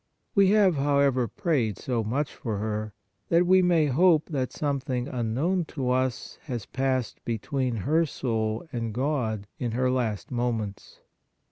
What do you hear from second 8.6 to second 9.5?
and God